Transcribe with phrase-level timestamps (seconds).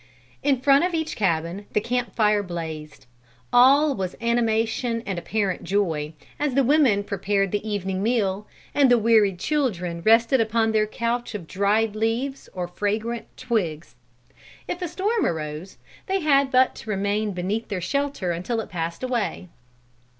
[0.41, 3.05] In front of each cabin the camp fire blazed.
[3.53, 8.97] All was animation and apparent joy, as the women prepared the evening meal, and the
[8.97, 13.93] wearied children rested upon their couch of dried leaves or fragrant twigs.
[14.67, 15.77] If a storm arose,
[16.07, 19.49] they had but to remain beneath their shelter until it passed away.